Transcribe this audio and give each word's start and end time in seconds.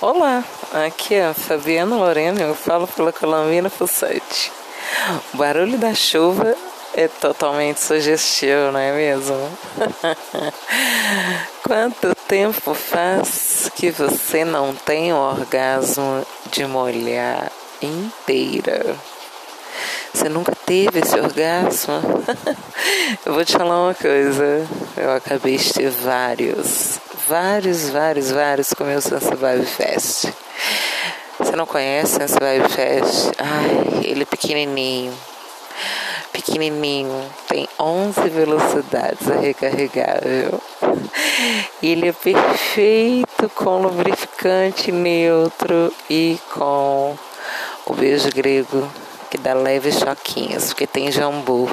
Olá, 0.00 0.44
aqui 0.86 1.14
é 1.14 1.26
a 1.26 1.34
Fabiana 1.34 1.96
Lorena, 1.96 2.40
eu 2.42 2.54
falo 2.54 2.86
pela 2.86 3.12
Colombina 3.12 3.70
Fussante. 3.70 4.52
O 5.32 5.36
barulho 5.36 5.78
da 5.78 5.94
chuva 5.94 6.54
é 6.94 7.08
totalmente 7.08 7.80
sugestivo, 7.80 8.72
não 8.72 8.80
é 8.80 8.92
mesmo? 8.92 9.36
Quanto 11.62 12.14
tempo 12.28 12.74
faz 12.74 13.70
que 13.74 13.90
você 13.90 14.44
não 14.44 14.74
tem 14.74 15.12
o 15.12 15.16
orgasmo 15.16 16.24
de 16.50 16.66
molhar 16.66 17.50
inteira? 17.82 18.96
Você 20.12 20.28
nunca 20.28 20.52
teve 20.64 21.00
esse 21.00 21.18
orgasmo? 21.18 22.00
eu 23.26 23.34
vou 23.34 23.44
te 23.44 23.52
falar 23.52 23.84
uma 23.84 23.94
coisa. 23.94 24.66
Eu 24.96 25.12
acabei 25.12 25.58
de 25.58 25.72
ter 25.72 25.90
vários, 25.90 26.98
vários, 27.28 27.90
vários, 27.90 28.30
vários 28.30 28.72
com 28.72 28.84
meu 28.84 29.00
Sense 29.00 29.34
Vibe 29.34 29.66
Fest. 29.66 30.26
Você 31.38 31.56
não 31.56 31.66
conhece 31.66 32.14
Sense 32.14 32.34
Vibe 32.38 32.68
Fest? 32.68 33.32
Ai, 33.38 34.04
ele 34.04 34.22
é 34.22 34.26
pequenininho. 34.26 35.12
Pequenininho, 36.32 37.30
tem 37.48 37.68
11 37.78 38.28
velocidades 38.28 39.28
a 39.30 39.34
recarregável. 39.36 40.60
Ele 41.82 42.08
é 42.08 42.12
perfeito 42.12 43.48
com 43.54 43.82
lubrificante 43.82 44.92
neutro 44.92 45.92
e 46.08 46.38
com 46.54 47.16
o 47.86 47.94
beijo 47.94 48.28
grego 48.30 48.88
que 49.30 49.38
dá 49.38 49.54
leves 49.54 49.98
choquinhos, 49.98 50.66
porque 50.66 50.86
tem 50.86 51.10
jambu. 51.10 51.68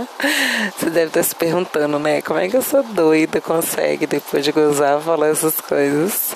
Você 0.76 0.90
deve 0.90 1.06
estar 1.06 1.22
se 1.22 1.34
perguntando, 1.34 1.98
né? 1.98 2.22
Como 2.22 2.38
é 2.38 2.48
que 2.48 2.56
essa 2.56 2.82
doida 2.82 3.40
consegue, 3.40 4.06
depois 4.06 4.44
de 4.44 4.52
gozar, 4.52 5.00
falar 5.00 5.28
essas 5.28 5.60
coisas? 5.60 6.34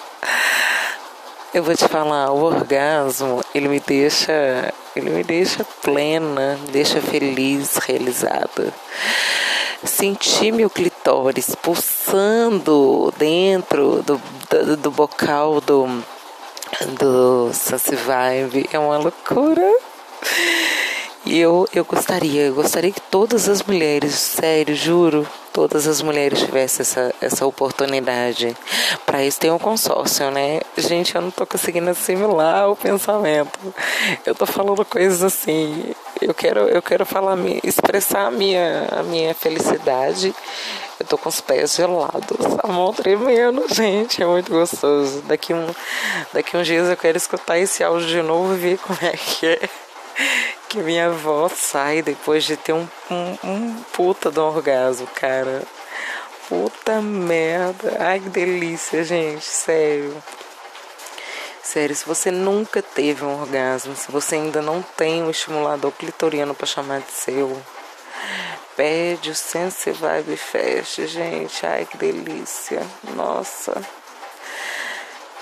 Eu 1.54 1.62
vou 1.62 1.74
te 1.74 1.88
falar, 1.88 2.30
o 2.32 2.42
orgasmo, 2.42 3.42
ele 3.54 3.68
me 3.68 3.80
deixa, 3.80 4.74
ele 4.94 5.10
me 5.10 5.24
deixa 5.24 5.64
plena, 5.82 6.58
me 6.62 6.70
deixa 6.70 7.00
feliz, 7.00 7.76
realizada. 7.76 8.74
Sentir 9.82 10.52
meu 10.52 10.68
clitóris 10.68 11.54
pulsando 11.54 13.12
dentro 13.16 14.02
do, 14.02 14.20
do, 14.50 14.76
do 14.76 14.90
bocal 14.90 15.60
do, 15.60 16.02
do 16.98 17.50
Sassy 17.52 17.96
Vibe 17.96 18.68
é 18.72 18.78
uma 18.78 18.98
loucura. 18.98 19.72
E 21.26 21.40
eu, 21.40 21.68
eu 21.74 21.84
gostaria, 21.84 22.42
eu 22.42 22.54
gostaria 22.54 22.92
que 22.92 23.00
todas 23.00 23.48
as 23.48 23.60
mulheres, 23.60 24.14
sério, 24.14 24.76
juro, 24.76 25.26
todas 25.52 25.88
as 25.88 26.00
mulheres 26.00 26.38
tivessem 26.38 26.82
essa, 26.82 27.12
essa 27.20 27.44
oportunidade. 27.44 28.56
Para 29.04 29.24
isso 29.24 29.40
tem 29.40 29.50
um 29.50 29.58
consórcio, 29.58 30.30
né? 30.30 30.60
Gente, 30.78 31.16
eu 31.16 31.20
não 31.20 31.32
tô 31.32 31.44
conseguindo 31.44 31.90
assimilar 31.90 32.70
o 32.70 32.76
pensamento. 32.76 33.58
Eu 34.24 34.36
tô 34.36 34.46
falando 34.46 34.84
coisas 34.84 35.24
assim. 35.24 35.92
Eu 36.22 36.32
quero, 36.32 36.60
eu 36.60 36.80
quero 36.80 37.04
falar, 37.04 37.36
expressar 37.64 38.26
a 38.28 38.30
minha, 38.30 38.86
a 38.92 39.02
minha 39.02 39.34
felicidade. 39.34 40.32
Eu 41.00 41.06
tô 41.06 41.18
com 41.18 41.28
os 41.28 41.40
pés 41.40 41.74
gelados, 41.74 42.38
a 42.62 42.68
mão 42.68 42.92
tremendo, 42.92 43.66
gente, 43.68 44.22
é 44.22 44.26
muito 44.26 44.50
gostoso. 44.50 45.22
Daqui 45.22 45.52
um, 45.52 45.66
daqui 46.32 46.56
uns 46.56 46.66
dias 46.68 46.88
eu 46.88 46.96
quero 46.96 47.18
escutar 47.18 47.58
esse 47.58 47.82
áudio 47.82 48.06
de 48.06 48.22
novo 48.22 48.54
e 48.54 48.58
ver 48.58 48.78
como 48.78 48.98
é 49.02 49.10
que 49.16 49.46
é 49.46 49.68
que 50.68 50.78
minha 50.78 51.06
avó 51.06 51.48
sai 51.48 52.02
depois 52.02 52.44
de 52.44 52.56
ter 52.56 52.72
um, 52.72 52.88
um, 53.10 53.38
um 53.44 53.82
puta 53.92 54.30
do 54.30 54.42
orgasmo, 54.42 55.06
cara. 55.14 55.62
Puta 56.48 57.00
merda. 57.02 57.96
Ai, 57.98 58.20
que 58.20 58.28
delícia, 58.28 59.04
gente. 59.04 59.44
Sério. 59.44 60.22
Sério, 61.62 61.96
se 61.96 62.06
você 62.06 62.30
nunca 62.30 62.80
teve 62.80 63.24
um 63.24 63.40
orgasmo, 63.40 63.96
se 63.96 64.10
você 64.12 64.36
ainda 64.36 64.62
não 64.62 64.80
tem 64.80 65.22
um 65.24 65.30
estimulador 65.30 65.90
clitoriano 65.90 66.54
para 66.54 66.66
chamar 66.66 67.00
de 67.00 67.10
seu, 67.10 67.60
pede 68.76 69.30
o 69.30 69.34
Sense 69.34 69.90
Vibe 69.90 70.36
Fest, 70.36 71.00
gente. 71.06 71.66
Ai, 71.66 71.84
que 71.84 71.96
delícia. 71.96 72.86
Nossa. 73.16 73.82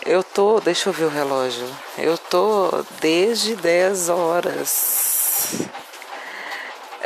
Eu 0.03 0.23
tô, 0.23 0.61
deixa 0.61 0.89
eu 0.89 0.93
ver 0.93 1.05
o 1.05 1.09
relógio. 1.09 1.67
Eu 1.97 2.19
tô 2.19 2.85
desde 3.01 3.57
10 3.57 4.09
horas 4.09 5.69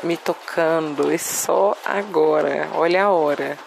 me 0.02 0.16
tocando 0.16 1.12
e 1.12 1.18
só 1.18 1.76
agora, 1.84 2.68
olha 2.74 3.04
a 3.04 3.10
hora. 3.10 3.58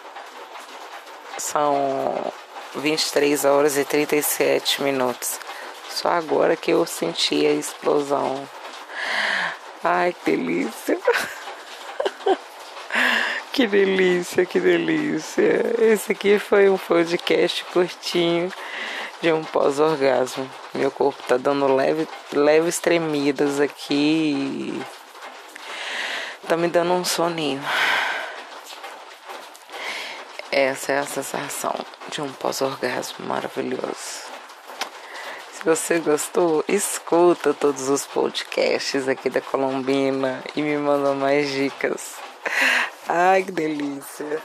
São 1.37 2.31
23 2.75 3.45
horas 3.45 3.77
e 3.77 3.85
37 3.85 4.81
minutos. 4.81 5.39
Só 5.89 6.09
agora 6.09 6.55
que 6.55 6.71
eu 6.71 6.85
senti 6.85 7.45
a 7.45 7.53
explosão. 7.53 8.47
Ai, 9.83 10.13
que 10.13 10.31
delícia. 10.31 10.97
que 13.51 13.67
delícia, 13.67 14.45
que 14.45 14.59
delícia. 14.59 15.75
Esse 15.79 16.11
aqui 16.11 16.37
foi 16.39 16.69
um 16.69 16.77
podcast 16.77 17.63
curtinho 17.65 18.51
de 19.21 19.31
um 19.31 19.43
pós-orgasmo. 19.43 20.49
Meu 20.73 20.89
corpo 20.89 21.21
tá 21.23 21.37
dando 21.37 21.73
leve, 21.73 22.07
leves 22.33 22.79
tremidas 22.79 23.59
aqui. 23.59 24.81
Tá 26.47 26.57
me 26.57 26.67
dando 26.67 26.93
um 26.93 27.05
soninho. 27.05 27.61
Essa 30.51 30.93
é 30.93 30.99
a 30.99 31.05
sensação 31.05 31.73
de 32.09 32.21
um 32.21 32.31
pós-orgasmo 32.33 33.25
maravilhoso. 33.25 34.31
Se 35.53 35.63
você 35.63 35.99
gostou, 35.99 36.65
escuta 36.67 37.53
todos 37.53 37.87
os 37.87 38.05
podcasts 38.05 39.07
aqui 39.07 39.29
da 39.29 39.39
Colombina 39.39 40.43
e 40.55 40.61
me 40.61 40.75
manda 40.77 41.13
mais 41.13 41.49
dicas. 41.51 42.15
Ai, 43.07 43.43
que 43.43 43.51
delícia! 43.51 44.41